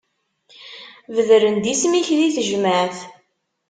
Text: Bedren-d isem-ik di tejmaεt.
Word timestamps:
Bedren-d 1.15 1.65
isem-ik 1.73 2.07
di 2.17 2.29
tejmaεt. 2.35 2.97